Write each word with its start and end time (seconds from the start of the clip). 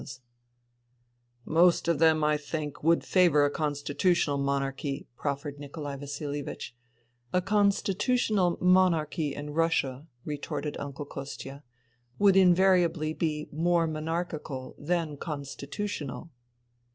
INTERVENING 0.01 0.17
IN 0.17 1.45
SIBERIA 1.45 1.63
189" 1.63 1.63
Most 1.63 1.87
of 1.87 1.99
them, 1.99 2.23
I 2.23 2.35
think, 2.37 2.81
would 2.81 3.03
favour 3.03 3.45
a 3.45 3.51
Consti 3.51 3.95
tutional 3.95 4.39
Monarchy," 4.43 5.07
proffered 5.15 5.59
Nikolai 5.59 5.95
Vasilievich. 5.97 6.73
*' 7.03 7.33
A 7.33 7.41
constitutional 7.43 8.57
monarchy 8.59 9.35
in 9.35 9.51
Russia," 9.51 10.07
retorted 10.25 10.75
Uncle 10.79 11.05
Kostia," 11.05 11.61
would 12.17 12.35
invariably 12.35 13.13
be 13.13 13.47
more 13.51 13.87
monarchi 13.87 14.43
cal 14.43 14.73
than 14.79 15.17
constitutional." 15.17 16.31